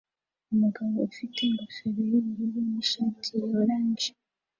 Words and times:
Umugabo 0.53 0.95
ufite 1.09 1.37
ingofero 1.43 2.01
yubururu 2.11 2.59
nishati 2.71 3.29
ya 3.39 3.47
orange 3.61 4.07